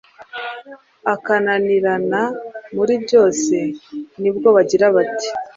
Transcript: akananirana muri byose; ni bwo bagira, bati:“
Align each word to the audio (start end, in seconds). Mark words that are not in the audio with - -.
akananirana 1.13 2.21
muri 2.75 2.93
byose; 3.03 3.55
ni 4.21 4.29
bwo 4.35 4.47
bagira, 4.55 4.85
bati:“ 4.95 5.29